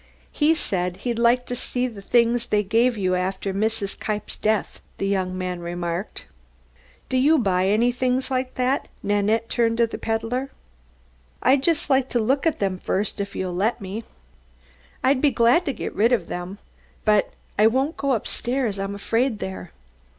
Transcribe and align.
"He 0.31 0.55
said 0.55 0.97
he'd 1.05 1.19
like 1.19 1.45
to 1.45 1.55
see 1.55 1.85
the 1.85 2.01
things 2.01 2.47
they 2.47 2.63
gave 2.63 2.97
you 2.97 3.13
after 3.13 3.53
Mrs. 3.53 3.95
Kniepp's 3.99 4.35
death," 4.35 4.81
the 4.97 5.05
young 5.05 5.37
man 5.37 5.59
remarked, 5.59 6.25
"Do 7.07 7.17
you 7.17 7.37
buy 7.37 7.69
things 7.93 8.31
like 8.31 8.55
that?" 8.55 8.87
Nanette 9.03 9.47
turned 9.47 9.77
to 9.77 9.85
the 9.85 9.99
peddler. 9.99 10.49
"I'd 11.43 11.61
just 11.61 11.91
like 11.91 12.09
to 12.09 12.19
look 12.19 12.47
at 12.47 12.57
them 12.57 12.79
first, 12.79 13.21
if 13.21 13.35
you'll 13.35 13.53
let 13.53 13.79
me." 13.79 14.03
"I'd 15.03 15.21
be 15.21 15.29
glad 15.29 15.65
to 15.65 15.71
get 15.71 15.93
rid 15.93 16.11
of 16.11 16.25
them. 16.25 16.57
But 17.05 17.33
I 17.59 17.67
won't 17.67 17.95
go 17.95 18.13
upstairs, 18.13 18.79
I'm 18.79 18.95
afraid 18.95 19.37
there." 19.37 19.71